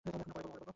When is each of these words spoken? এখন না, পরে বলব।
এখন 0.05 0.19
না, 0.19 0.33
পরে 0.33 0.47
বলব। 0.47 0.61